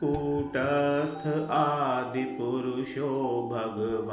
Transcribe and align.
कूटस्थ 0.01 1.24
आदिपुरुषो 1.59 3.09
भगवांस्त्रधीश 3.53 4.12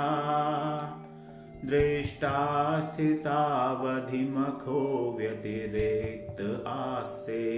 दृष्टा 1.65 2.37
स्थितावधिमखो 2.83 4.79
व्यतिरेक्त 5.17 6.41
आस्ये 6.67 7.49